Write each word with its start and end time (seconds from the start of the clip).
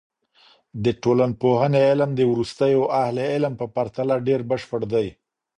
د 0.83 0.85
ټولنپوهنې 1.03 1.81
علم 1.91 2.09
د 2.15 2.21
وروستیو 2.31 2.81
اهل 3.01 3.17
علم 3.31 3.53
په 3.61 3.65
پرتله 3.75 4.15
ډېر 4.27 4.39
بشپړ 4.49 4.81
دی. 4.93 5.07